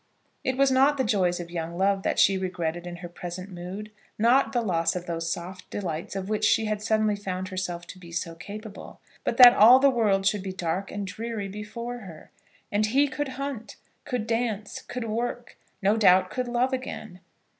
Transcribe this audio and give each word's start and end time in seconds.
It 0.43 0.57
was 0.57 0.71
not 0.71 0.97
the 0.97 1.03
joys 1.03 1.39
of 1.39 1.51
young 1.51 1.77
love 1.77 2.01
that 2.01 2.17
she 2.17 2.35
regretted 2.35 2.87
in 2.87 2.95
her 3.05 3.07
present 3.07 3.51
mood, 3.51 3.91
not 4.17 4.51
the 4.51 4.63
loss 4.63 4.95
of 4.95 5.05
those 5.05 5.31
soft 5.31 5.69
delights 5.69 6.15
of 6.15 6.27
which 6.27 6.43
she 6.43 6.65
had 6.65 6.81
suddenly 6.81 7.15
found 7.15 7.49
herself 7.49 7.85
to 7.85 7.99
be 7.99 8.11
so 8.11 8.33
capable; 8.33 8.99
but 9.23 9.37
that 9.37 9.53
all 9.53 9.77
the 9.77 9.91
world 9.91 10.25
should 10.25 10.41
be 10.41 10.53
dark 10.53 10.89
and 10.89 11.05
dreary 11.05 11.47
before 11.47 11.99
her! 11.99 12.31
And 12.71 12.87
he 12.87 13.07
could 13.07 13.27
hunt, 13.37 13.75
could 14.03 14.25
dance, 14.25 14.81
could 14.81 15.03
work, 15.07 15.55
no 15.83 15.97
doubt 15.97 16.31
could 16.31 16.47
love 16.47 16.73
again! 16.73 17.19